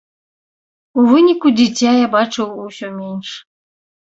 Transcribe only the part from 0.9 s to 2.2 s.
У выніку дзіця я